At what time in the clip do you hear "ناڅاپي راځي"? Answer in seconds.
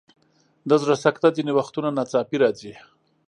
1.97-2.73